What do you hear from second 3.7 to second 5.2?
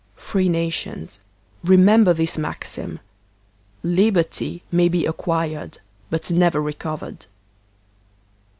•Liberty may be ac